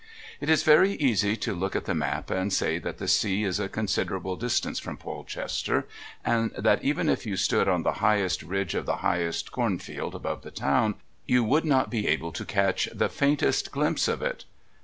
It 0.39 0.49
is 0.49 0.63
very 0.63 0.93
easy 0.93 1.35
to 1.37 1.53
look 1.53 1.75
at 1.75 1.85
the 1.85 1.93
map 1.93 2.31
and 2.31 2.51
say 2.51 2.79
that 2.79 2.97
the 2.97 3.07
sea 3.07 3.43
is 3.43 3.59
a 3.59 3.69
considerable 3.69 4.35
distance 4.35 4.79
from 4.79 4.97
Polchester, 4.97 5.87
and 6.25 6.49
that 6.57 6.83
even 6.83 7.07
if 7.07 7.27
you 7.27 7.37
stood 7.37 7.67
on 7.67 7.83
the 7.83 7.91
highest 8.01 8.41
ridge 8.41 8.73
of 8.73 8.87
the 8.87 8.95
highest 9.05 9.51
cornfield 9.51 10.15
above 10.15 10.41
the 10.41 10.49
town 10.49 10.95
you 11.27 11.43
would 11.43 11.65
not 11.65 11.91
be 11.91 12.07
able 12.07 12.31
to 12.31 12.45
catch 12.45 12.89
the 12.91 13.09
faintest 13.09 13.71
glimpse 13.71 14.07
of 14.07 14.23
it. 14.23 14.45